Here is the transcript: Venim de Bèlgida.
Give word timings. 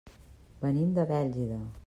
Venim 0.63 0.95
de 0.97 1.07
Bèlgida. 1.13 1.61